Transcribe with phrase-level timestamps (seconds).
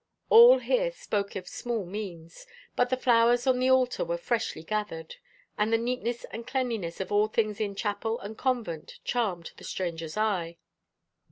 [0.31, 5.17] All here spoke of small means; but the flowers on the altar were freshly gathered,
[5.59, 10.17] and the neatness and cleanliness of all things in chapel and convent charmed the stranger's
[10.17, 10.57] eye.